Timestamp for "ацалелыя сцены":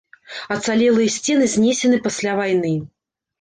0.53-1.49